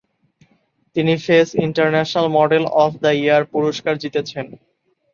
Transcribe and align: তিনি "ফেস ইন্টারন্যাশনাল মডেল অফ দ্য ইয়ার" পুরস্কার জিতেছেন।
তিনি 0.95 1.13
"ফেস 1.25 1.49
ইন্টারন্যাশনাল 1.65 2.27
মডেল 2.37 2.63
অফ 2.83 2.91
দ্য 3.03 3.11
ইয়ার" 3.17 3.43
পুরস্কার 3.53 3.93
জিতেছেন। 4.03 4.45